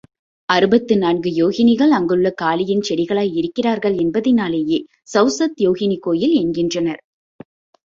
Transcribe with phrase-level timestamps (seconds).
[0.49, 4.79] அறுபத்து நான்கு யோகினிகள் அங்குள்ள காளியின் செடிகளாய் இருக்கிறார்கள் என்பதினாலேயே
[5.13, 7.01] சவுசத் யோகினி கோயில் என்கின்றனர்.